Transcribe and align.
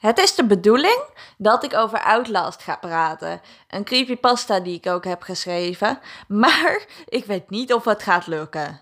Het 0.00 0.18
is 0.18 0.34
de 0.34 0.44
bedoeling 0.44 1.04
dat 1.38 1.64
ik 1.64 1.74
over 1.74 2.02
Outlast 2.02 2.62
ga 2.62 2.76
praten. 2.76 3.40
Een 3.68 3.84
creepypasta 3.84 4.60
die 4.60 4.76
ik 4.76 4.86
ook 4.86 5.04
heb 5.04 5.22
geschreven. 5.22 6.00
Maar 6.28 6.84
ik 7.08 7.24
weet 7.24 7.50
niet 7.50 7.72
of 7.72 7.84
het 7.84 8.02
gaat 8.02 8.26
lukken. 8.26 8.80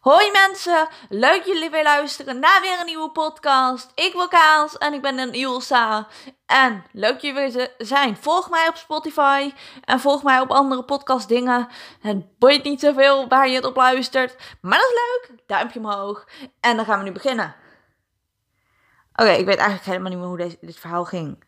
Hoi 0.00 0.30
mensen, 0.30 0.88
leuk 1.08 1.44
jullie 1.44 1.70
weer 1.70 1.82
luisteren 1.82 2.38
naar 2.38 2.60
weer 2.60 2.80
een 2.80 2.86
nieuwe 2.86 3.10
podcast. 3.10 3.90
Ik 3.94 4.12
ben 4.12 4.28
Kaas 4.28 4.78
en 4.78 4.92
ik 4.92 5.02
ben 5.02 5.18
een 5.18 5.32
Ilsa. 5.32 6.06
En 6.46 6.84
leuk 6.92 7.20
jullie 7.20 7.50
weer 7.50 7.70
zijn. 7.78 8.16
Volg 8.16 8.50
mij 8.50 8.68
op 8.68 8.76
Spotify 8.76 9.52
en 9.84 10.00
volg 10.00 10.22
mij 10.22 10.40
op 10.40 10.50
andere 10.50 10.84
podcastdingen. 10.84 11.68
Het 12.00 12.38
boeit 12.38 12.64
niet 12.64 12.80
zoveel 12.80 13.28
waar 13.28 13.48
je 13.48 13.54
het 13.54 13.64
op 13.64 13.76
luistert. 13.76 14.36
Maar 14.60 14.78
dat 14.78 14.90
is 14.90 14.94
leuk. 14.94 15.38
Duimpje 15.46 15.78
omhoog. 15.78 16.26
En 16.60 16.76
dan 16.76 16.84
gaan 16.84 16.98
we 16.98 17.04
nu 17.04 17.12
beginnen. 17.12 17.54
Oké, 19.20 19.30
ik 19.30 19.46
weet 19.46 19.56
eigenlijk 19.56 19.86
helemaal 19.86 20.10
niet 20.10 20.18
meer 20.18 20.28
hoe 20.28 20.36
deze, 20.36 20.56
dit 20.60 20.78
verhaal 20.78 21.04
ging. 21.04 21.44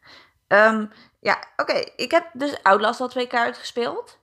Um, 0.48 0.92
ja, 1.20 1.38
oké. 1.56 1.84
Ik 1.96 2.10
heb 2.10 2.30
dus 2.32 2.62
Outlast 2.62 3.00
al 3.00 3.08
twee 3.08 3.26
keer 3.26 3.38
uitgespeeld. 3.38 4.18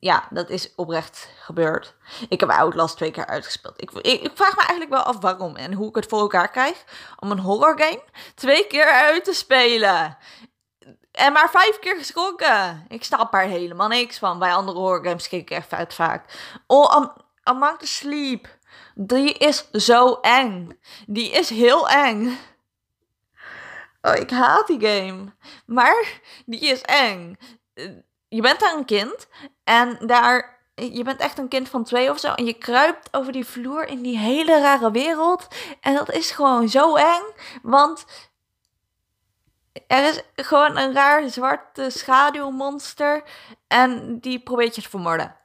Ja, 0.00 0.26
dat 0.30 0.50
is 0.50 0.74
oprecht 0.74 1.28
gebeurd. 1.38 1.94
Ik 2.28 2.40
heb 2.40 2.50
Outlast 2.50 2.96
twee 2.96 3.10
keer 3.10 3.26
uitgespeeld. 3.26 3.82
Ik, 3.82 3.90
ik, 3.90 4.30
vraag 4.34 4.56
me 4.56 4.60
eigenlijk 4.60 4.90
wel 4.90 5.02
af 5.02 5.20
waarom 5.20 5.56
en 5.56 5.72
hoe 5.72 5.88
ik 5.88 5.94
het 5.94 6.06
voor 6.06 6.20
elkaar 6.20 6.50
krijg 6.50 6.84
om 7.18 7.30
een 7.30 7.38
horror 7.38 7.78
game 7.78 8.02
twee 8.34 8.66
keer 8.66 8.86
uit 8.86 9.24
te 9.24 9.32
spelen. 9.32 10.16
En 11.12 11.32
maar 11.32 11.50
vijf 11.50 11.78
keer 11.78 11.96
geschrokken. 11.96 12.84
Ik 12.88 13.04
snap 13.04 13.34
er 13.34 13.40
helemaal 13.40 13.88
niks 13.88 14.18
van. 14.18 14.38
Bij 14.38 14.54
andere 14.54 14.78
horror 14.78 15.04
games 15.04 15.28
ik 15.28 15.50
echt 15.50 15.72
uit 15.72 15.94
vaak. 15.94 16.52
Oh, 16.66 16.90
Am 16.90 17.12
Among 17.42 17.78
the 17.78 17.86
Sleep. 17.86 18.48
Die 18.94 19.32
is 19.32 19.70
zo 19.70 20.18
eng. 20.20 20.78
Die 21.06 21.30
is 21.30 21.50
heel 21.50 21.88
eng. 21.88 22.38
Oh, 24.02 24.14
ik 24.14 24.30
haat 24.30 24.66
die 24.66 24.80
game. 24.80 25.32
Maar 25.66 26.20
die 26.46 26.60
is 26.60 26.80
eng. 26.82 27.36
Je 28.28 28.40
bent 28.40 28.60
daar 28.60 28.74
een 28.74 28.84
kind 28.84 29.28
en 29.64 29.98
daar. 30.06 30.60
Je 30.74 31.02
bent 31.02 31.20
echt 31.20 31.38
een 31.38 31.48
kind 31.48 31.68
van 31.68 31.84
twee 31.84 32.10
of 32.10 32.18
zo. 32.18 32.32
En 32.32 32.44
je 32.44 32.52
kruipt 32.52 33.08
over 33.10 33.32
die 33.32 33.44
vloer 33.44 33.86
in 33.86 34.02
die 34.02 34.18
hele 34.18 34.60
rare 34.60 34.90
wereld. 34.90 35.46
En 35.80 35.94
dat 35.94 36.12
is 36.12 36.30
gewoon 36.30 36.68
zo 36.68 36.96
eng. 36.96 37.22
Want 37.62 38.04
er 39.86 40.08
is 40.08 40.22
gewoon 40.46 40.76
een 40.76 40.92
raar 40.92 41.28
zwarte 41.28 41.90
schaduwmonster. 41.90 43.22
En 43.68 44.18
die 44.20 44.42
probeert 44.42 44.74
je 44.74 44.82
te 44.82 44.88
vermoorden 44.88 45.41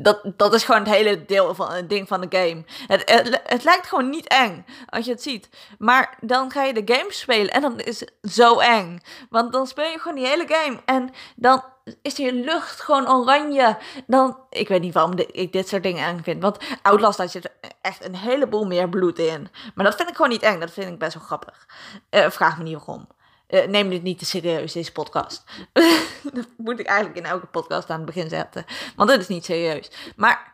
dat, 0.00 0.20
dat 0.36 0.54
is 0.54 0.64
gewoon 0.64 0.80
het 0.80 0.94
hele 0.94 1.24
deel 1.24 1.54
van 1.54 1.72
het 1.72 1.88
ding 1.88 2.08
van 2.08 2.20
de 2.20 2.38
game. 2.38 2.64
Het, 2.86 3.10
het, 3.10 3.40
het, 3.44 3.64
lijkt 3.64 3.86
gewoon 3.86 4.10
niet 4.10 4.28
eng 4.28 4.64
als 4.86 5.04
je 5.04 5.10
het 5.10 5.22
ziet. 5.22 5.48
Maar 5.78 6.16
dan 6.20 6.50
ga 6.50 6.62
je 6.62 6.84
de 6.84 6.94
game 6.94 7.12
spelen 7.12 7.52
en 7.52 7.60
dan 7.60 7.80
is 7.80 8.00
het 8.00 8.12
zo 8.22 8.58
eng. 8.58 9.00
Want 9.30 9.52
dan 9.52 9.66
speel 9.66 9.90
je 9.90 9.98
gewoon 9.98 10.16
die 10.16 10.26
hele 10.26 10.46
game 10.48 10.80
en 10.84 11.10
dan 11.36 11.62
is 12.02 12.14
die 12.14 12.32
lucht 12.32 12.80
gewoon 12.80 13.08
oranje. 13.08 13.76
Dan, 14.06 14.38
ik 14.50 14.68
weet 14.68 14.80
niet 14.80 14.94
waarom 14.94 15.12
ik 15.32 15.52
dit 15.52 15.68
soort 15.68 15.82
dingen 15.82 16.06
eng 16.06 16.22
vind. 16.22 16.42
Want 16.42 16.58
Outlast, 16.82 17.18
daar 17.18 17.28
zit 17.28 17.50
echt 17.80 18.04
een 18.04 18.16
heleboel 18.16 18.66
meer 18.66 18.88
bloed 18.88 19.18
in. 19.18 19.48
Maar 19.74 19.84
dat 19.84 19.94
vind 19.94 20.08
ik 20.08 20.16
gewoon 20.16 20.30
niet 20.30 20.42
eng. 20.42 20.60
Dat 20.60 20.70
vind 20.70 20.92
ik 20.92 20.98
best 20.98 21.14
wel 21.14 21.24
grappig. 21.24 21.66
Uh, 22.10 22.30
vraag 22.30 22.58
me 22.58 22.64
niet 22.64 22.74
waarom. 22.76 23.08
Uh, 23.48 23.66
neem 23.66 23.88
dit 23.88 24.02
niet 24.02 24.18
te 24.18 24.24
serieus, 24.24 24.72
deze 24.72 24.92
podcast. 24.92 25.44
dat 26.32 26.46
moet 26.56 26.78
ik 26.78 26.86
eigenlijk 26.86 27.18
in 27.18 27.24
elke 27.24 27.46
podcast 27.46 27.90
aan 27.90 27.96
het 27.96 28.06
begin 28.06 28.28
zetten. 28.28 28.64
Want 28.96 29.10
dit 29.10 29.20
is 29.20 29.28
niet 29.28 29.44
serieus. 29.44 29.90
Maar 30.16 30.52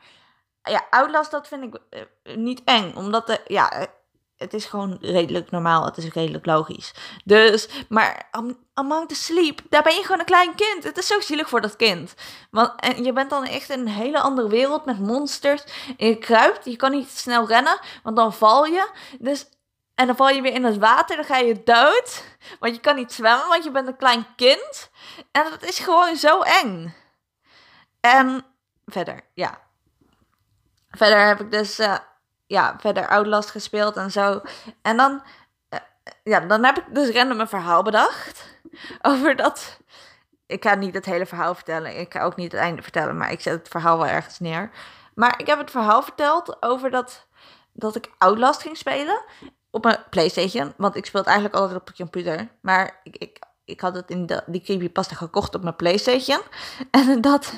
ja, 0.63 0.87
Outlast, 0.91 1.31
dat 1.31 1.49
vind 1.49 1.63
ik 1.63 1.81
uh, 1.91 2.37
niet 2.37 2.63
eng. 2.65 2.95
Omdat 2.95 3.27
de, 3.27 3.41
ja, 3.47 3.89
het 4.37 4.55
is 4.55 4.65
gewoon 4.65 4.99
redelijk 5.01 5.51
normaal. 5.51 5.85
Het 5.85 5.97
is 5.97 6.13
redelijk 6.13 6.47
logisch. 6.47 6.95
Dus, 7.25 7.69
maar 7.89 8.29
Among 8.75 9.09
the 9.09 9.15
Sleep, 9.15 9.61
daar 9.69 9.83
ben 9.83 9.95
je 9.95 10.03
gewoon 10.03 10.19
een 10.19 10.25
klein 10.25 10.55
kind. 10.55 10.85
Het 10.85 10.99
is 10.99 11.07
zo 11.07 11.21
zielig 11.21 11.49
voor 11.49 11.61
dat 11.61 11.77
kind. 11.77 12.15
Want 12.51 12.81
en 12.81 13.05
je 13.05 13.13
bent 13.13 13.31
dan 13.31 13.45
echt 13.45 13.71
in 13.71 13.81
een 13.81 13.89
hele 13.89 14.21
andere 14.21 14.49
wereld 14.49 14.85
met 14.85 14.99
monsters. 14.99 15.65
En 15.97 16.07
je 16.07 16.19
kruipt, 16.19 16.65
je 16.65 16.77
kan 16.77 16.91
niet 16.91 17.09
snel 17.09 17.47
rennen, 17.47 17.79
want 18.03 18.17
dan 18.17 18.33
val 18.33 18.65
je. 18.65 18.91
Dus 19.19 19.47
en 19.95 20.07
dan 20.07 20.17
val 20.17 20.29
je 20.29 20.43
weer 20.43 20.53
in 20.53 20.65
het 20.65 20.79
water, 20.79 21.17
dan 21.17 21.25
ga 21.25 21.37
je 21.37 21.63
dood. 21.63 22.25
Want 22.59 22.75
je 22.75 22.81
kan 22.81 22.97
niet 22.97 23.13
zwemmen, 23.13 23.49
want 23.49 23.65
je 23.65 23.71
bent 23.71 23.89
een 23.89 23.97
klein 23.97 24.27
kind. 24.37 24.91
En 25.33 25.51
dat 25.51 25.63
is 25.63 25.79
gewoon 25.79 26.17
zo 26.17 26.41
eng. 26.41 26.95
En 28.01 28.45
verder, 28.87 29.21
ja. 29.35 29.59
Verder 30.91 31.27
heb 31.27 31.41
ik 31.41 31.51
dus, 31.51 31.81
uh, 31.81 31.97
ja, 32.47 32.77
verder 32.79 33.09
Outlast 33.09 33.51
gespeeld 33.51 33.97
en 33.97 34.11
zo. 34.11 34.43
En 34.83 34.97
dan, 34.97 35.23
uh, 35.71 35.81
ja, 36.25 36.41
dan 36.41 36.65
heb 36.65 36.79
ik 36.79 36.85
dus 36.95 37.11
random 37.11 37.41
een 37.41 37.49
verhaal 37.49 37.83
bedacht. 37.83 38.59
Over 39.03 39.37
dat, 39.37 39.81
ik 40.47 40.65
ga 40.65 40.75
niet 40.75 40.95
het 40.95 41.05
hele 41.05 41.27
verhaal 41.27 41.55
vertellen. 41.55 41.99
Ik 41.99 42.13
ga 42.13 42.23
ook 42.23 42.37
niet 42.37 42.53
het 42.53 42.61
einde 42.61 42.83
vertellen, 42.83 43.17
maar 43.17 43.33
ik 43.33 43.41
zet 43.41 43.59
het 43.59 43.69
verhaal 43.69 43.99
wel 43.99 44.07
ergens 44.07 44.39
neer. 44.39 44.71
Maar 45.15 45.41
ik 45.41 45.47
heb 45.47 45.59
het 45.59 45.71
verhaal 45.71 46.03
verteld 46.03 46.63
over 46.63 46.91
dat, 46.91 47.27
dat 47.73 47.97
ik 47.97 48.11
Outlast 48.19 48.63
ging 48.63 48.77
spelen 48.77 49.23
op 49.75 49.85
mijn 49.85 50.05
PlayStation. 50.11 50.73
Want 50.77 50.97
ik 50.97 51.07
speel 51.07 51.21
het 51.21 51.31
eigenlijk 51.31 51.61
altijd 51.61 51.81
op 51.81 51.87
de 51.87 51.95
computer. 51.95 52.49
Maar 52.61 53.01
ik, 53.03 53.17
ik, 53.17 53.39
ik 53.65 53.81
had 53.81 53.95
het 53.95 54.11
in 54.11 54.27
de, 54.27 54.43
die 54.47 54.61
creepypasta 54.61 55.15
gekocht 55.15 55.55
op 55.55 55.63
mijn 55.63 55.77
PlayStation. 55.77 56.41
En 56.91 57.21
dat, 57.21 57.53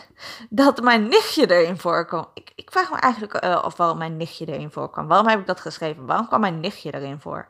dat 0.51 0.83
mijn 0.83 1.09
nichtje 1.09 1.51
erin 1.51 1.79
voorkwam. 1.79 2.27
Ik, 2.35 2.53
ik 2.55 2.71
vraag 2.71 2.91
me 2.91 2.97
eigenlijk 2.97 3.45
uh, 3.45 3.63
of 3.65 3.77
waarom 3.77 3.99
mijn 3.99 4.17
nichtje 4.17 4.47
erin 4.47 4.71
voorkwam. 4.71 5.07
Waarom 5.07 5.29
heb 5.29 5.41
ik 5.41 5.47
dat 5.47 5.61
geschreven? 5.61 6.07
Waarom 6.07 6.27
kwam 6.27 6.41
mijn 6.41 6.61
nichtje 6.61 6.95
erin 6.95 7.21
voor? 7.21 7.49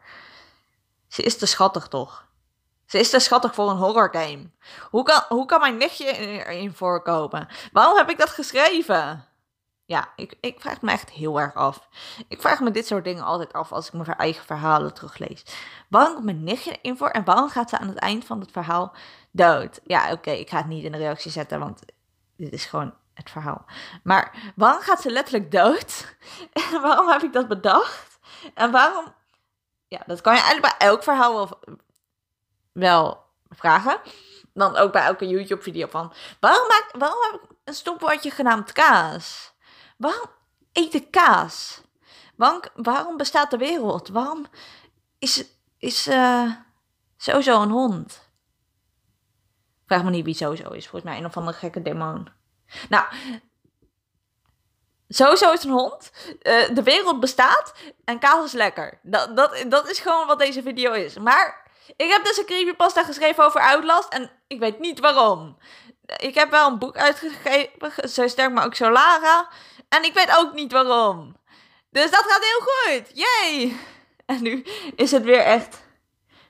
Ze 1.08 1.22
is 1.22 1.38
te 1.38 1.46
schattig 1.46 1.88
toch? 1.88 2.26
Ze 2.86 2.98
is 2.98 3.10
te 3.10 3.18
schattig 3.18 3.54
voor 3.54 3.70
een 3.70 3.76
horror 3.76 4.08
game. 4.12 4.50
Hoe 4.90 5.02
kan, 5.02 5.22
hoe 5.28 5.46
kan 5.46 5.60
mijn 5.60 5.76
nichtje 5.76 6.12
erin 6.12 6.72
voorkomen? 6.72 7.48
Waarom 7.72 7.96
heb 7.96 8.10
ik 8.10 8.18
dat 8.18 8.30
geschreven? 8.30 9.24
Ja, 9.86 10.08
ik, 10.16 10.34
ik 10.40 10.60
vraag 10.60 10.82
me 10.82 10.90
echt 10.90 11.10
heel 11.10 11.40
erg 11.40 11.54
af. 11.54 11.88
Ik 12.28 12.40
vraag 12.40 12.60
me 12.60 12.70
dit 12.70 12.86
soort 12.86 13.04
dingen 13.04 13.24
altijd 13.24 13.52
af 13.52 13.72
als 13.72 13.86
ik 13.86 13.92
mijn 13.92 14.06
eigen 14.16 14.44
verhalen 14.44 14.94
teruglees. 14.94 15.42
Waarom 15.88 16.12
komt 16.12 16.24
mijn 16.24 16.44
nichtje 16.44 16.78
erin 16.82 16.96
voor 16.96 17.08
en 17.08 17.24
waarom 17.24 17.48
gaat 17.48 17.70
ze 17.70 17.78
aan 17.78 17.88
het 17.88 17.98
eind 17.98 18.24
van 18.24 18.40
het 18.40 18.50
verhaal 18.50 18.94
dood? 19.30 19.80
Ja, 19.84 20.12
oké, 20.12 20.30
ik 20.30 20.50
ga 20.50 20.56
het 20.56 20.66
niet 20.66 20.84
in 20.84 20.92
de 20.92 20.98
reactie 20.98 21.30
zetten, 21.30 21.58
want 21.58 21.82
dit 22.36 22.52
is 22.52 22.64
gewoon 22.64 22.94
het 23.14 23.30
verhaal. 23.30 23.64
Maar 24.02 24.52
waarom 24.56 24.80
gaat 24.80 25.00
ze 25.00 25.10
letterlijk 25.10 25.50
dood? 25.50 26.14
En 26.72 26.80
waarom 26.80 27.08
heb 27.08 27.22
ik 27.22 27.32
dat 27.32 27.48
bedacht? 27.48 28.18
En 28.54 28.70
waarom... 28.70 29.14
Ja, 29.88 30.02
dat 30.06 30.20
kan 30.20 30.34
je 30.34 30.40
eigenlijk 30.40 30.78
bij 30.78 30.88
elk 30.88 31.02
verhaal 31.02 31.34
wel, 31.34 31.60
wel 32.72 33.24
vragen. 33.48 34.00
Dan 34.52 34.76
ook 34.76 34.92
bij 34.92 35.04
elke 35.04 35.28
YouTube-video 35.28 35.86
van... 35.86 36.12
Waarom, 36.40 36.68
maak, 36.68 36.88
waarom 36.98 37.18
heb 37.22 37.42
ik 37.42 37.50
een 37.64 37.74
stopwoordje 37.74 38.30
genaamd 38.30 38.72
kaas? 38.72 39.54
Waarom 39.96 40.30
ik 40.72 41.10
kaas? 41.10 41.80
Waarom, 42.74 43.16
bestaat 43.16 43.50
de 43.50 43.56
wereld? 43.56 44.08
Waarom 44.08 44.46
is, 45.18 45.44
is 45.78 46.08
uh, 46.08 46.52
sowieso 47.16 47.62
een 47.62 47.70
hond? 47.70 48.28
Vraag 49.86 50.02
me 50.04 50.10
niet 50.10 50.24
wie 50.24 50.34
sowieso 50.34 50.70
is. 50.70 50.88
Volgens 50.88 51.10
mij 51.10 51.18
een 51.18 51.26
of 51.26 51.36
andere 51.36 51.56
gekke 51.56 51.82
demon. 51.82 52.28
Nou, 52.88 53.06
sowieso 55.08 55.52
is 55.52 55.64
een 55.64 55.70
hond. 55.70 56.12
Uh, 56.42 56.74
de 56.74 56.82
wereld 56.82 57.20
bestaat 57.20 57.74
en 58.04 58.18
kaas 58.18 58.44
is 58.44 58.52
lekker. 58.52 58.98
Dat, 59.02 59.36
dat, 59.36 59.64
dat 59.68 59.90
is 59.90 59.98
gewoon 59.98 60.26
wat 60.26 60.38
deze 60.38 60.62
video 60.62 60.92
is. 60.92 61.18
Maar 61.18 61.70
ik 61.96 62.10
heb 62.10 62.24
dus 62.24 62.38
een 62.38 62.46
creepypasta 62.46 63.04
geschreven 63.04 63.44
over 63.44 63.60
Outlast 63.60 64.08
en 64.08 64.30
ik 64.46 64.58
weet 64.58 64.78
niet 64.78 65.00
waarom. 65.00 65.58
Ik 66.16 66.34
heb 66.34 66.50
wel 66.50 66.68
een 66.68 66.78
boek 66.78 66.96
uitgegeven, 66.96 68.08
zo 68.08 68.28
sterk 68.28 68.52
maar 68.52 68.64
ook 68.64 68.74
zo 68.74 68.90
Lara. 68.90 69.48
En 69.88 70.04
ik 70.04 70.14
weet 70.14 70.36
ook 70.36 70.54
niet 70.54 70.72
waarom. 70.72 71.36
Dus 71.90 72.10
dat 72.10 72.24
gaat 72.28 72.44
heel 72.44 72.60
goed. 72.60 73.10
Yay! 73.14 73.76
En 74.26 74.42
nu 74.42 74.66
is 74.96 75.10
het 75.10 75.22
weer 75.22 75.40
echt 75.40 75.84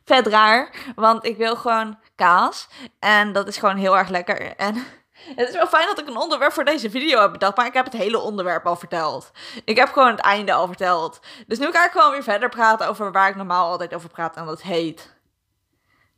vet 0.05 0.27
raar. 0.27 0.71
Want 0.95 1.25
ik 1.25 1.37
wil 1.37 1.57
gewoon 1.57 1.99
kaas. 2.15 2.69
En 2.99 3.33
dat 3.33 3.49
is 3.49 3.57
gewoon 3.57 3.77
heel 3.77 3.99
erg 3.99 4.09
lekker. 4.09 4.57
En 4.57 4.75
het 5.37 5.49
is 5.49 5.55
wel 5.55 5.67
fijn 5.67 5.87
dat 5.87 5.99
ik 5.99 6.07
een 6.07 6.17
onderwerp 6.17 6.53
voor 6.53 6.65
deze 6.65 6.91
video 6.91 7.21
heb 7.21 7.33
bedacht. 7.33 7.57
Maar 7.57 7.67
ik 7.67 7.75
heb 7.75 7.85
het 7.85 7.95
hele 7.95 8.19
onderwerp 8.19 8.67
al 8.67 8.77
verteld. 8.77 9.31
Ik 9.65 9.77
heb 9.77 9.89
gewoon 9.89 10.11
het 10.11 10.21
einde 10.21 10.53
al 10.53 10.67
verteld. 10.67 11.21
Dus 11.47 11.59
nu 11.59 11.71
ga 11.71 11.85
ik 11.85 11.91
gewoon 11.91 12.11
weer 12.11 12.23
verder 12.23 12.49
praten 12.49 12.89
over 12.89 13.13
waar 13.13 13.29
ik 13.29 13.37
normaal 13.37 13.71
altijd 13.71 13.95
over 13.95 14.09
praat. 14.09 14.37
En 14.37 14.47
dat 14.47 14.63
heet 14.63 15.15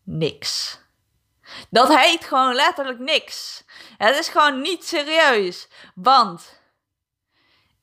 niks. 0.05 0.81
Dat 1.71 1.97
heet 1.97 2.25
gewoon 2.25 2.55
letterlijk 2.55 2.99
niks. 2.99 3.65
Het 3.97 4.19
is 4.19 4.29
gewoon 4.29 4.61
niet 4.61 4.85
serieus. 4.85 5.69
Want 5.95 6.58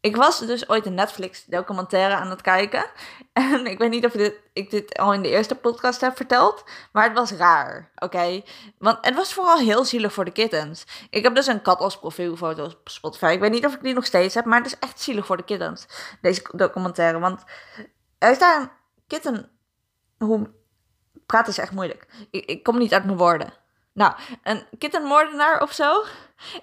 ik 0.05 0.15
was 0.15 0.39
dus 0.39 0.69
ooit 0.69 0.85
een 0.85 0.93
Netflix 0.93 1.45
documentaire 1.45 2.15
aan 2.15 2.29
het 2.29 2.41
kijken. 2.41 2.85
En 3.33 3.65
ik 3.65 3.77
weet 3.77 3.89
niet 3.89 4.05
of 4.05 4.11
dit, 4.11 4.39
ik 4.53 4.69
dit 4.69 4.97
al 4.97 5.13
in 5.13 5.21
de 5.21 5.29
eerste 5.29 5.55
podcast 5.55 6.01
heb 6.01 6.15
verteld. 6.15 6.63
Maar 6.91 7.03
het 7.03 7.13
was 7.13 7.31
raar, 7.31 7.91
oké? 7.95 8.43
Want 8.77 8.97
het 9.01 9.15
was 9.15 9.33
vooral 9.33 9.57
heel 9.57 9.85
zielig 9.85 10.13
voor 10.13 10.25
de 10.25 10.31
kittens. 10.31 10.85
Ik 11.09 11.23
heb 11.23 11.35
dus 11.35 11.47
een 11.47 11.61
kat 11.61 11.79
als 11.79 11.99
profielfoto 11.99 12.63
op 12.63 12.89
Spotify. 12.89 13.25
Ik 13.25 13.39
weet 13.39 13.51
niet 13.51 13.65
of 13.65 13.73
ik 13.73 13.81
die 13.83 13.93
nog 13.93 14.05
steeds 14.05 14.35
heb. 14.35 14.45
Maar 14.45 14.57
het 14.57 14.67
is 14.67 14.79
echt 14.79 15.01
zielig 15.01 15.25
voor 15.25 15.37
de 15.37 15.43
kittens. 15.43 15.85
Deze 16.21 16.41
documentaire. 16.51 17.19
Want 17.19 17.43
er 18.17 18.31
is 18.31 18.39
daar 18.39 18.61
een 18.61 18.69
kitten... 19.07 19.49
Hoe, 20.17 20.49
praten 21.25 21.51
is 21.51 21.57
echt 21.57 21.71
moeilijk. 21.71 22.07
Ik, 22.31 22.45
ik 22.45 22.63
kom 22.63 22.77
niet 22.77 22.93
uit 22.93 23.05
mijn 23.05 23.17
woorden. 23.17 23.53
Nou, 23.93 24.13
een 24.43 24.65
kittenmoordenaar 24.77 25.61
of 25.61 25.71
zo. 25.71 26.03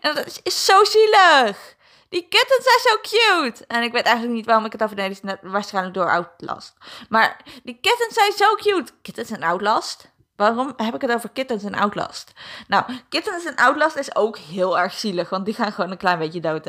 En 0.00 0.14
dat 0.14 0.40
is 0.42 0.64
zo 0.64 0.84
zielig. 0.84 1.76
Die 2.12 2.26
kittens 2.28 2.64
zijn 2.64 2.78
zo 2.78 2.98
cute. 3.02 3.64
En 3.66 3.82
ik 3.82 3.92
weet 3.92 4.04
eigenlijk 4.04 4.34
niet 4.34 4.46
waarom 4.46 4.64
ik 4.64 4.72
het 4.72 4.82
over 4.82 4.96
deze 4.96 5.20
net 5.22 5.38
waarschijnlijk 5.42 5.94
door 5.94 6.10
Outlast. 6.10 6.74
Maar 7.08 7.36
die 7.62 7.78
kittens 7.80 8.14
zijn 8.14 8.32
zo 8.32 8.54
cute. 8.54 8.92
Kittens 9.02 9.30
en 9.30 9.42
Outlast? 9.42 10.10
Waarom 10.36 10.72
heb 10.76 10.94
ik 10.94 11.00
het 11.00 11.12
over 11.12 11.28
kittens 11.28 11.64
en 11.64 11.74
Outlast? 11.74 12.32
Nou, 12.68 12.84
kittens 13.08 13.44
en 13.44 13.56
Outlast 13.56 13.96
is 13.96 14.16
ook 14.16 14.38
heel 14.38 14.78
erg 14.78 14.92
zielig, 14.92 15.28
want 15.28 15.44
die 15.44 15.54
gaan 15.54 15.72
gewoon 15.72 15.90
een 15.90 15.96
klein 15.96 16.18
beetje 16.18 16.40
dood. 16.40 16.66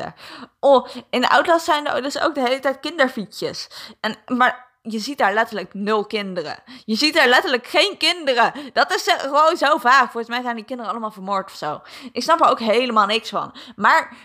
Oh, 0.60 0.86
in 1.10 1.26
Outlast 1.26 1.64
zijn 1.64 1.86
er 1.86 2.02
dus 2.02 2.20
ook 2.20 2.34
de 2.34 2.40
hele 2.40 2.60
tijd 2.60 2.80
kinderfietsjes. 2.80 3.68
En, 4.00 4.16
maar 4.26 4.66
je 4.82 4.98
ziet 4.98 5.18
daar 5.18 5.34
letterlijk 5.34 5.74
nul 5.74 6.06
kinderen. 6.06 6.56
Je 6.84 6.94
ziet 6.94 7.14
daar 7.14 7.28
letterlijk 7.28 7.66
geen 7.66 7.96
kinderen. 7.96 8.52
Dat 8.72 8.94
is 8.94 9.14
gewoon 9.18 9.56
zo 9.56 9.76
vaag. 9.76 10.10
Volgens 10.10 10.28
mij 10.28 10.42
zijn 10.42 10.56
die 10.56 10.64
kinderen 10.64 10.92
allemaal 10.92 11.10
vermoord 11.10 11.50
of 11.50 11.56
zo. 11.56 11.82
Ik 12.12 12.22
snap 12.22 12.40
er 12.40 12.50
ook 12.50 12.60
helemaal 12.60 13.06
niks 13.06 13.28
van. 13.28 13.54
Maar 13.76 14.16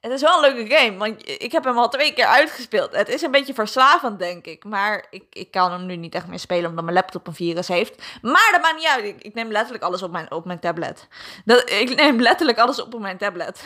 het 0.00 0.12
is 0.12 0.20
wel 0.20 0.44
een 0.44 0.54
leuke 0.54 0.74
game, 0.74 0.96
want 0.96 1.28
ik 1.28 1.52
heb 1.52 1.64
hem 1.64 1.78
al 1.78 1.88
twee 1.88 2.12
keer 2.12 2.26
uitgespeeld. 2.26 2.96
Het 2.96 3.08
is 3.08 3.22
een 3.22 3.30
beetje 3.30 3.54
verslavend, 3.54 4.18
denk 4.18 4.46
ik. 4.46 4.64
Maar 4.64 5.06
ik, 5.10 5.24
ik 5.30 5.50
kan 5.50 5.72
hem 5.72 5.86
nu 5.86 5.96
niet 5.96 6.14
echt 6.14 6.26
meer 6.26 6.38
spelen, 6.38 6.70
omdat 6.70 6.84
mijn 6.84 6.96
laptop 6.96 7.26
een 7.26 7.34
virus 7.34 7.68
heeft. 7.68 8.02
Maar 8.22 8.48
dat 8.52 8.62
maakt 8.62 8.76
niet 8.76 8.86
uit. 8.86 9.24
Ik, 9.24 9.34
neem 9.34 9.50
letterlijk 9.50 9.84
alles 9.84 10.02
op 10.02 10.10
mijn, 10.10 10.30
op 10.30 10.44
mijn 10.44 10.58
tablet. 10.58 11.08
Dat, 11.44 11.70
ik 11.70 11.96
neem 11.96 12.20
letterlijk 12.20 12.58
alles 12.58 12.80
op 12.80 12.94
op 12.94 13.00
mijn 13.00 13.18
tablet. 13.18 13.64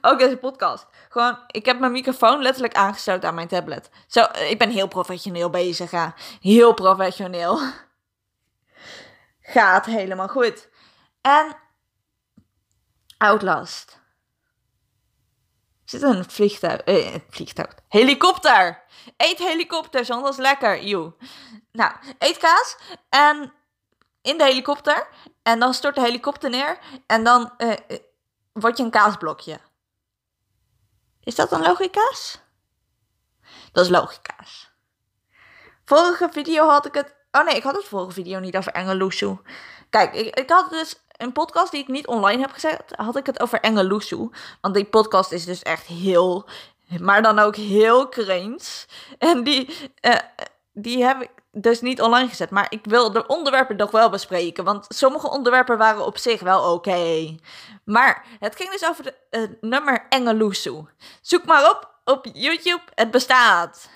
Ook 0.00 0.18
deze 0.18 0.36
podcast. 0.36 0.86
Gewoon, 1.08 1.38
ik 1.46 1.64
heb 1.64 1.78
mijn 1.78 1.92
microfoon 1.92 2.42
letterlijk 2.42 2.74
aangesloten 2.74 3.28
aan 3.28 3.34
mijn 3.34 3.48
tablet. 3.48 3.90
Zo, 4.06 4.26
ik 4.48 4.58
ben 4.58 4.70
heel 4.70 4.88
professioneel 4.88 5.50
bezig, 5.50 5.90
ja. 5.90 6.14
Heel 6.40 6.74
professioneel. 6.74 7.60
Gaat 9.40 9.86
helemaal 9.86 10.28
goed. 10.28 10.68
En 11.20 11.56
Outlast. 13.18 14.02
Zit 15.84 16.02
een 16.02 16.30
vliegtuig. 16.30 16.80
Eh, 16.80 17.14
vliegtuig. 17.30 17.74
Helikopter! 17.88 18.82
Eet 19.16 19.38
helikopters, 19.38 20.10
anders 20.10 20.36
lekker. 20.36 20.84
Joe. 20.84 21.12
Nou, 21.72 21.92
eet 22.18 22.36
kaas. 22.36 22.76
En 23.08 23.52
in 24.22 24.38
de 24.38 24.44
helikopter. 24.44 25.08
En 25.42 25.58
dan 25.58 25.74
stort 25.74 25.94
de 25.94 26.00
helikopter 26.00 26.50
neer. 26.50 26.78
En 27.06 27.24
dan 27.24 27.52
uh, 27.58 27.72
word 28.52 28.76
je 28.76 28.84
een 28.84 28.90
kaasblokje. 28.90 29.60
Is 31.20 31.34
dat 31.34 31.52
een 31.52 31.62
logica's? 31.62 32.40
Dat 33.72 33.84
is 33.84 33.90
logica's. 33.90 34.72
Vorige 35.84 36.28
video 36.32 36.68
had 36.68 36.86
ik 36.86 36.94
het. 36.94 37.14
Oh 37.30 37.44
nee, 37.44 37.56
ik 37.56 37.62
had 37.62 37.76
het 37.76 37.84
vorige 37.84 38.12
video 38.12 38.38
niet 38.38 38.56
over 38.56 38.72
Engeloesoe. 38.72 39.40
Kijk, 39.90 40.14
ik, 40.14 40.34
ik 40.38 40.50
had 40.50 40.70
dus 40.70 41.03
een 41.16 41.32
podcast 41.32 41.70
die 41.70 41.80
ik 41.80 41.88
niet 41.88 42.06
online 42.06 42.40
heb 42.40 42.50
gezet, 42.50 42.82
had 42.96 43.16
ik 43.16 43.26
het 43.26 43.40
over 43.40 43.60
Engeloesoe. 43.60 44.30
Want 44.60 44.74
die 44.74 44.84
podcast 44.84 45.32
is 45.32 45.44
dus 45.44 45.62
echt 45.62 45.86
heel, 45.86 46.48
maar 47.00 47.22
dan 47.22 47.38
ook 47.38 47.56
heel 47.56 48.08
cringe. 48.08 48.86
En 49.18 49.44
die, 49.44 49.90
uh, 50.00 50.14
die 50.72 51.04
heb 51.04 51.22
ik 51.22 51.30
dus 51.52 51.80
niet 51.80 52.00
online 52.00 52.28
gezet. 52.28 52.50
Maar 52.50 52.66
ik 52.68 52.80
wil 52.82 53.12
de 53.12 53.26
onderwerpen 53.26 53.76
nog 53.76 53.90
wel 53.90 54.10
bespreken. 54.10 54.64
Want 54.64 54.84
sommige 54.88 55.30
onderwerpen 55.30 55.78
waren 55.78 56.06
op 56.06 56.18
zich 56.18 56.40
wel 56.40 56.72
oké. 56.72 57.36
Maar 57.84 58.24
het 58.38 58.56
ging 58.56 58.70
dus 58.70 58.88
over 58.88 59.14
het 59.30 59.56
nummer 59.60 60.06
Engeloesoe. 60.08 60.88
Zoek 61.20 61.44
maar 61.44 61.70
op 61.70 61.92
op 62.04 62.26
YouTube. 62.32 62.82
Het 62.94 63.10
bestaat. 63.10 63.88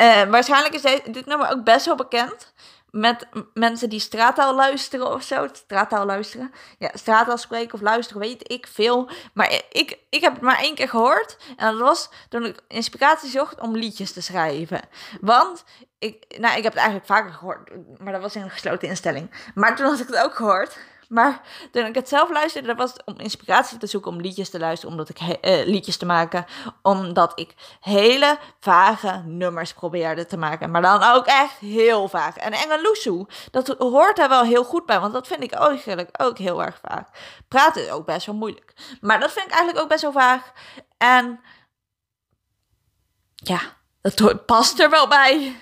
Uh, 0.00 0.22
waarschijnlijk 0.22 0.74
is 0.74 0.82
dit 1.12 1.26
nummer 1.26 1.50
ook 1.50 1.64
best 1.64 1.86
wel 1.86 1.96
bekend 1.96 2.52
met 2.92 3.26
mensen 3.54 3.88
die 3.88 4.00
straattaal 4.00 4.54
luisteren 4.54 5.12
of 5.12 5.22
zo. 5.22 5.48
Straattaal 5.52 6.06
luisteren. 6.06 6.52
Ja, 6.78 6.90
straattaal 6.94 7.38
spreken 7.38 7.74
of 7.74 7.80
luisteren, 7.80 8.22
weet 8.22 8.50
ik 8.50 8.66
veel. 8.66 9.10
Maar 9.34 9.62
ik, 9.70 9.98
ik 10.10 10.20
heb 10.20 10.32
het 10.32 10.42
maar 10.42 10.58
één 10.58 10.74
keer 10.74 10.88
gehoord. 10.88 11.36
En 11.56 11.70
dat 11.70 11.80
was 11.80 12.10
toen 12.28 12.44
ik 12.44 12.60
inspiratie 12.68 13.30
zocht 13.30 13.60
om 13.60 13.76
liedjes 13.76 14.12
te 14.12 14.22
schrijven. 14.22 14.80
Want 15.20 15.64
ik, 15.98 16.24
nou, 16.38 16.56
ik 16.56 16.62
heb 16.62 16.72
het 16.72 16.82
eigenlijk 16.82 17.06
vaker 17.06 17.32
gehoord, 17.32 17.70
maar 17.98 18.12
dat 18.12 18.22
was 18.22 18.36
in 18.36 18.42
een 18.42 18.50
gesloten 18.50 18.88
instelling. 18.88 19.30
Maar 19.54 19.76
toen 19.76 19.86
had 19.86 20.00
ik 20.00 20.06
het 20.06 20.24
ook 20.24 20.34
gehoord. 20.34 20.78
Maar 21.12 21.40
toen 21.70 21.86
ik 21.86 21.94
het 21.94 22.08
zelf 22.08 22.30
luisterde, 22.30 22.66
dat 22.66 22.76
was 22.76 22.92
om 23.04 23.18
inspiratie 23.18 23.78
te 23.78 23.86
zoeken 23.86 24.10
om 24.10 24.20
liedjes 24.20 24.50
te 24.50 24.58
luisteren, 24.58 24.90
omdat 24.90 25.08
ik 25.08 25.20
uh, 25.20 25.66
liedjes 25.66 25.96
te 25.96 26.06
maken, 26.06 26.44
omdat 26.82 27.38
ik 27.38 27.54
hele 27.80 28.38
vage 28.60 29.22
nummers 29.26 29.72
probeerde 29.72 30.26
te 30.26 30.36
maken, 30.36 30.70
maar 30.70 30.82
dan 30.82 31.02
ook 31.02 31.26
echt 31.26 31.58
heel 31.58 32.08
vaag. 32.08 32.36
En 32.36 32.52
Engeloesoe, 32.52 33.26
dat 33.50 33.68
hoort 33.78 34.16
daar 34.16 34.28
wel 34.28 34.42
heel 34.42 34.64
goed 34.64 34.86
bij, 34.86 35.00
want 35.00 35.12
dat 35.12 35.26
vind 35.26 35.42
ik 35.42 35.52
eigenlijk 35.52 36.22
ook 36.22 36.38
heel 36.38 36.62
erg 36.62 36.80
vaag. 36.82 37.04
Praten 37.48 37.82
is 37.82 37.90
ook 37.90 38.06
best 38.06 38.26
wel 38.26 38.34
moeilijk, 38.34 38.72
maar 39.00 39.20
dat 39.20 39.32
vind 39.32 39.46
ik 39.46 39.52
eigenlijk 39.52 39.82
ook 39.82 39.90
best 39.90 40.02
wel 40.02 40.12
vaag. 40.12 40.52
En 40.98 41.40
ja, 43.34 43.60
dat 44.00 44.46
past 44.46 44.80
er 44.80 44.90
wel 44.90 45.08
bij. 45.08 45.56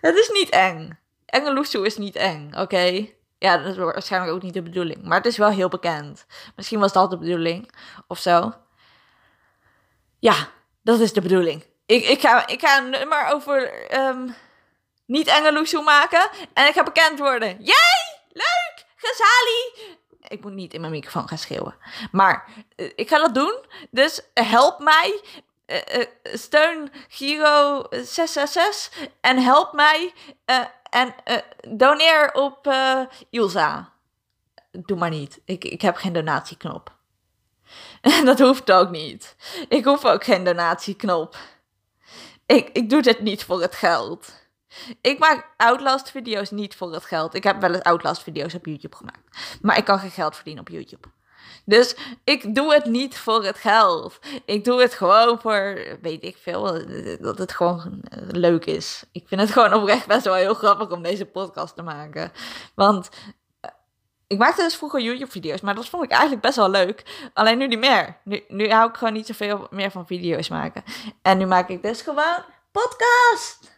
Het 0.00 0.16
is 0.16 0.28
niet 0.28 0.48
eng. 0.48 0.98
Engeloesoe 1.26 1.86
is 1.86 1.96
niet 1.96 2.16
eng, 2.16 2.54
oké? 2.54 3.12
Ja, 3.38 3.58
dat 3.58 3.66
is 3.66 3.76
waarschijnlijk 3.76 4.32
ook 4.32 4.42
niet 4.42 4.54
de 4.54 4.62
bedoeling. 4.62 5.02
Maar 5.02 5.16
het 5.16 5.26
is 5.26 5.36
wel 5.36 5.50
heel 5.50 5.68
bekend. 5.68 6.26
Misschien 6.56 6.80
was 6.80 6.92
dat 6.92 7.10
de 7.10 7.18
bedoeling. 7.18 7.74
Of 8.06 8.18
zo. 8.18 8.52
Ja, 10.18 10.48
dat 10.82 11.00
is 11.00 11.12
de 11.12 11.20
bedoeling. 11.20 11.64
Ik, 11.86 12.04
ik, 12.04 12.20
ga, 12.20 12.46
ik 12.46 12.60
ga 12.60 12.78
een 12.78 12.90
nummer 12.90 13.26
over 13.26 13.72
um, 13.98 14.34
niet 15.06 15.26
Engeloesoe 15.26 15.82
maken. 15.82 16.30
En 16.52 16.66
ik 16.66 16.74
ga 16.74 16.82
bekend 16.82 17.18
worden. 17.18 17.56
Jij! 17.62 18.20
Leuk! 18.32 18.84
Gezali! 18.96 19.92
Ik 20.28 20.40
moet 20.40 20.52
niet 20.52 20.74
in 20.74 20.80
mijn 20.80 20.92
microfoon 20.92 21.28
gaan 21.28 21.38
schreeuwen. 21.38 21.76
Maar 22.12 22.48
uh, 22.76 22.90
ik 22.94 23.08
ga 23.08 23.18
dat 23.18 23.34
doen. 23.34 23.64
Dus 23.90 24.20
help 24.34 24.78
mij. 24.78 25.22
Uh, 25.66 25.78
uh, 25.98 26.04
steun 26.22 26.92
Giro 27.08 27.86
666. 27.90 29.08
En 29.20 29.42
help 29.42 29.72
mij 29.72 30.12
en 30.94 31.14
uh, 31.24 31.36
doneer 31.76 32.32
op 32.32 32.66
uh. 32.66 33.78
Doe 34.70 34.98
maar 34.98 35.10
niet. 35.10 35.40
Ik, 35.44 35.64
ik 35.64 35.82
heb 35.82 35.96
geen 35.96 36.12
donatieknop. 36.12 36.96
Dat 38.24 38.38
hoeft 38.38 38.72
ook 38.72 38.90
niet. 38.90 39.36
Ik 39.68 39.84
hoef 39.84 40.04
ook 40.04 40.24
geen 40.24 40.44
donatieknop. 40.44 41.36
Ik, 42.46 42.68
ik 42.72 42.90
doe 42.90 43.02
dit 43.02 43.20
niet 43.20 43.44
voor 43.44 43.60
het 43.60 43.74
geld. 43.74 44.32
Ik 45.00 45.18
maak 45.18 45.50
Outlast-video's 45.56 46.50
niet 46.50 46.76
voor 46.76 46.92
het 46.92 47.04
geld. 47.04 47.34
Ik 47.34 47.44
heb 47.44 47.60
wel 47.60 47.74
eens 47.74 47.82
Outlast-video's 47.82 48.54
op 48.54 48.66
YouTube 48.66 48.96
gemaakt. 48.96 49.58
Maar 49.62 49.76
ik 49.76 49.84
kan 49.84 49.98
geen 49.98 50.10
geld 50.10 50.34
verdienen 50.34 50.62
op 50.62 50.68
YouTube. 50.68 51.08
Dus 51.64 51.96
ik 52.24 52.54
doe 52.54 52.72
het 52.72 52.84
niet 52.84 53.18
voor 53.18 53.44
het 53.44 53.56
geld. 53.56 54.18
Ik 54.44 54.64
doe 54.64 54.80
het 54.80 54.94
gewoon 54.94 55.40
voor, 55.40 55.78
weet 56.02 56.24
ik 56.24 56.36
veel, 56.36 56.62
dat 57.20 57.38
het 57.38 57.52
gewoon 57.52 58.00
leuk 58.28 58.64
is. 58.64 59.04
Ik 59.12 59.28
vind 59.28 59.40
het 59.40 59.50
gewoon 59.50 59.74
oprecht 59.74 60.06
best 60.06 60.24
wel 60.24 60.34
heel 60.34 60.54
grappig 60.54 60.90
om 60.90 61.02
deze 61.02 61.24
podcast 61.24 61.76
te 61.76 61.82
maken. 61.82 62.32
Want 62.74 63.08
eh, 63.60 63.70
ik 64.26 64.38
maakte 64.38 64.62
dus 64.62 64.76
vroeger 64.76 65.00
YouTube-video's, 65.00 65.60
maar 65.60 65.74
dat 65.74 65.88
vond 65.88 66.04
ik 66.04 66.10
eigenlijk 66.10 66.42
best 66.42 66.56
wel 66.56 66.70
leuk. 66.70 67.28
Alleen 67.32 67.58
nu 67.58 67.66
niet 67.66 67.78
meer. 67.78 68.16
Nu, 68.24 68.44
nu 68.48 68.70
hou 68.70 68.88
ik 68.88 68.96
gewoon 68.96 69.12
niet 69.12 69.26
zoveel 69.26 69.66
meer 69.70 69.90
van 69.90 70.06
video's 70.06 70.48
maken. 70.48 70.84
En 71.22 71.38
nu 71.38 71.46
maak 71.46 71.68
ik 71.68 71.82
dus 71.82 72.02
gewoon 72.02 72.44
podcast. 72.70 73.73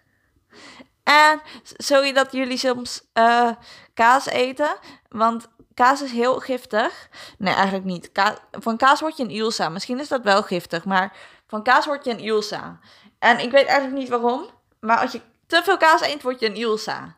Sorry 1.63 2.13
dat 2.13 2.33
jullie 2.33 2.59
soms 2.59 3.03
uh, 3.15 3.51
kaas 3.95 4.27
eten, 4.27 4.77
want 5.09 5.49
kaas 5.75 6.03
is 6.03 6.13
heel 6.13 6.39
giftig. 6.41 7.09
Nee, 7.39 7.55
eigenlijk 7.55 7.85
niet. 7.85 8.11
van 8.51 8.77
kaas 8.77 9.01
word 9.01 9.17
je 9.17 9.23
een 9.23 9.31
Ilsa. 9.31 9.69
Misschien 9.69 10.01
is 10.01 10.09
dat 10.09 10.23
wel 10.23 10.43
giftig, 10.43 10.85
maar 10.85 11.17
van 11.47 11.63
kaas 11.63 11.87
word 11.87 12.05
je 12.05 12.11
een 12.11 12.19
Ilsa. 12.19 12.79
En 13.19 13.39
ik 13.39 13.51
weet 13.51 13.67
eigenlijk 13.67 13.99
niet 13.99 14.09
waarom, 14.09 14.47
maar 14.81 14.99
als 14.99 15.13
je 15.13 15.21
te 15.47 15.61
veel 15.65 15.77
kaas 15.77 16.01
eet, 16.01 16.23
word 16.23 16.41
je 16.41 16.47
een 16.47 16.57
Ilsa. 16.57 17.17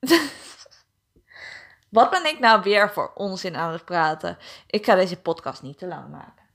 Wat 1.88 2.10
ben 2.10 2.26
ik 2.26 2.38
nou 2.38 2.62
weer 2.62 2.92
voor 2.92 3.12
onzin 3.14 3.56
aan 3.56 3.72
het 3.72 3.84
praten? 3.84 4.38
Ik 4.66 4.84
ga 4.84 4.94
deze 4.94 5.20
podcast 5.20 5.62
niet 5.62 5.78
te 5.78 5.86
lang 5.86 6.10
maken. 6.10 6.46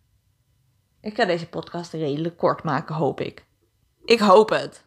Ik 1.02 1.16
ga 1.16 1.26
deze 1.26 1.48
podcast 1.48 1.94
redelijk 1.94 2.38
kort 2.38 2.64
maken, 2.64 2.96
hoop 2.96 3.22
ik. 3.22 3.46
Ik 4.06 4.20
hoop 4.20 4.50
het. 4.50 4.86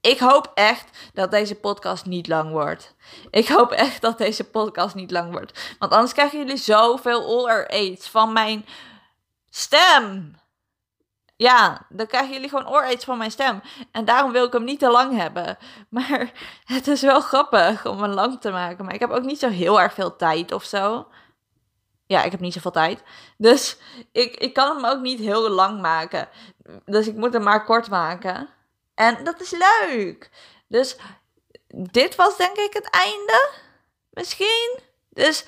Ik 0.00 0.18
hoop 0.18 0.50
echt 0.54 1.10
dat 1.14 1.30
deze 1.30 1.54
podcast 1.54 2.06
niet 2.06 2.28
lang 2.28 2.50
wordt. 2.50 2.94
Ik 3.30 3.48
hoop 3.48 3.70
echt 3.70 4.00
dat 4.00 4.18
deze 4.18 4.44
podcast 4.44 4.94
niet 4.94 5.10
lang 5.10 5.32
wordt. 5.32 5.74
Want 5.78 5.92
anders 5.92 6.12
krijgen 6.12 6.38
jullie 6.38 6.56
zoveel 6.56 7.28
oor 7.28 7.68
aids 7.68 8.08
van 8.08 8.32
mijn 8.32 8.66
stem. 9.50 10.34
Ja, 11.36 11.86
dan 11.88 12.06
krijgen 12.06 12.32
jullie 12.32 12.48
gewoon 12.48 12.68
oor 12.68 12.98
van 12.98 13.18
mijn 13.18 13.30
stem. 13.30 13.60
En 13.92 14.04
daarom 14.04 14.32
wil 14.32 14.46
ik 14.46 14.52
hem 14.52 14.64
niet 14.64 14.78
te 14.78 14.90
lang 14.90 15.16
hebben. 15.16 15.58
Maar 15.88 16.32
het 16.74 16.88
is 16.88 17.02
wel 17.02 17.20
grappig 17.20 17.86
om 17.86 18.02
hem 18.02 18.10
lang 18.10 18.40
te 18.40 18.50
maken. 18.50 18.84
Maar 18.84 18.94
ik 18.94 19.00
heb 19.00 19.10
ook 19.10 19.24
niet 19.24 19.38
zo 19.38 19.48
heel 19.48 19.80
erg 19.80 19.92
veel 19.92 20.16
tijd 20.16 20.52
of 20.52 20.64
zo. 20.64 21.08
Ja, 22.06 22.22
ik 22.22 22.30
heb 22.30 22.40
niet 22.40 22.52
zoveel 22.52 22.70
tijd. 22.70 23.02
Dus 23.36 23.78
ik, 24.12 24.36
ik 24.36 24.54
kan 24.54 24.76
hem 24.76 24.84
ook 24.84 25.00
niet 25.00 25.20
heel 25.20 25.48
lang 25.48 25.80
maken. 25.80 26.28
Dus 26.84 27.08
ik 27.08 27.16
moet 27.16 27.32
hem 27.32 27.42
maar 27.42 27.64
kort 27.64 27.90
maken. 27.90 28.48
En 29.00 29.24
dat 29.24 29.40
is 29.40 29.50
leuk. 29.50 30.30
Dus 30.66 30.96
dit 31.68 32.14
was 32.14 32.36
denk 32.36 32.56
ik 32.56 32.72
het 32.72 32.90
einde. 32.90 33.48
Misschien. 34.10 34.78
Dus 35.08 35.44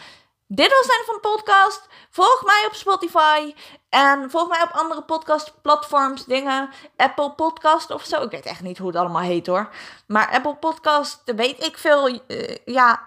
dit 0.46 0.68
was 0.68 0.80
het 0.82 0.90
einde 0.90 1.04
van 1.04 1.14
de 1.14 1.20
podcast. 1.20 1.86
Volg 2.10 2.44
mij 2.44 2.64
op 2.66 2.74
Spotify. 2.74 3.54
En 3.88 4.30
volg 4.30 4.48
mij 4.48 4.62
op 4.62 4.70
andere 4.70 5.02
podcastplatforms, 5.02 6.24
dingen. 6.24 6.70
Apple 6.96 7.30
Podcast 7.30 7.90
of 7.90 8.04
zo. 8.04 8.22
Ik 8.22 8.30
weet 8.30 8.46
echt 8.46 8.60
niet 8.60 8.78
hoe 8.78 8.86
het 8.86 8.96
allemaal 8.96 9.22
heet 9.22 9.46
hoor. 9.46 9.68
Maar 10.06 10.30
Apple 10.30 10.56
Podcast, 10.56 11.22
weet 11.24 11.64
ik 11.64 11.78
veel. 11.78 12.08
Uh, 12.08 12.56
ja, 12.64 13.06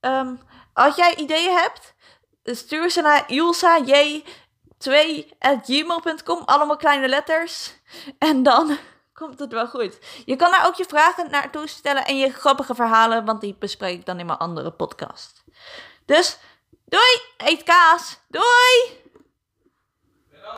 um, 0.00 0.40
als 0.72 0.96
jij 0.96 1.14
ideeën 1.14 1.56
hebt, 1.56 1.94
stuur 2.44 2.90
ze 2.90 3.00
naar 3.00 3.24
Ilsa 3.26 3.78
J. 3.78 4.24
2.gmail.com. 4.88 6.42
Allemaal 6.44 6.76
kleine 6.76 7.08
letters. 7.08 7.74
En 8.18 8.42
dan 8.42 8.78
komt 9.18 9.38
het 9.38 9.52
wel 9.52 9.66
goed. 9.68 9.98
Je 10.24 10.36
kan 10.36 10.50
daar 10.50 10.66
ook 10.66 10.74
je 10.74 10.84
vragen 10.84 11.30
naartoe 11.30 11.66
stellen 11.66 12.04
en 12.04 12.18
je 12.18 12.32
grappige 12.32 12.74
verhalen, 12.74 13.24
want 13.24 13.40
die 13.40 13.56
bespreek 13.58 13.98
ik 13.98 14.06
dan 14.06 14.18
in 14.18 14.26
mijn 14.26 14.38
andere 14.38 14.70
podcast. 14.70 15.44
Dus 16.04 16.38
doei, 16.84 17.20
eet 17.36 17.62
kaas. 17.62 18.18
Doei! 18.28 19.07